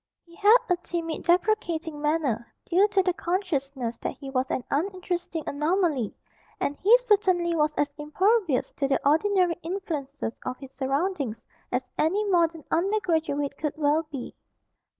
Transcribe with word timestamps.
He 0.23 0.35
had 0.35 0.57
a 0.67 0.77
timid 0.77 1.25
deprecating 1.25 2.01
manner, 2.01 2.51
due 2.67 2.87
to 2.87 3.03
the 3.03 3.13
consciousness 3.13 3.99
that 3.99 4.17
he 4.17 4.31
was 4.31 4.49
an 4.49 4.63
uninteresting 4.71 5.43
anomaly, 5.45 6.15
and 6.59 6.75
he 6.77 6.97
certainly 6.97 7.53
was 7.55 7.75
as 7.75 7.93
impervious 7.99 8.71
to 8.77 8.87
the 8.87 8.99
ordinary 9.07 9.59
influences 9.61 10.39
of 10.43 10.57
his 10.57 10.71
surroundings 10.71 11.45
as 11.71 11.87
any 11.99 12.25
modern 12.31 12.63
under 12.71 12.99
graduate 12.99 13.59
could 13.59 13.73
well 13.77 14.07
be. 14.11 14.33